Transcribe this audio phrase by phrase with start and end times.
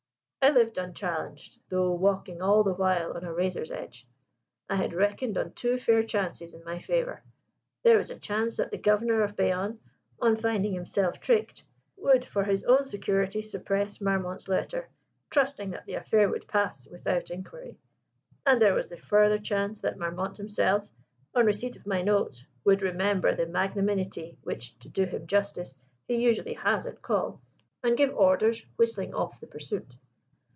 [0.43, 4.07] I lived unchallenged, though walking all the while on a razor's edge.
[4.67, 7.21] I had reckoned on two fair chances in my favour.
[7.83, 9.79] There was a chance that the Governor of Bayonne,
[10.19, 11.63] on finding himself tricked,
[11.95, 14.89] would for his own security suppress Marmont's letter,
[15.29, 17.77] trusting that the affair would pass without inquiry:
[18.43, 20.89] and there was the further chance that Marmont himself,
[21.35, 25.77] on receipt of my note, would remember the magnanimity which (to do him justice)
[26.07, 27.39] he usually has at call,
[27.83, 29.95] and give orders whistling off the pursuit.